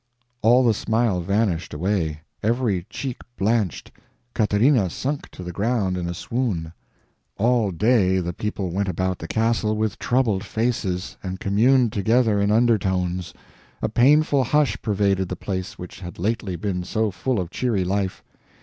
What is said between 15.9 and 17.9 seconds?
had lately been so full of cheery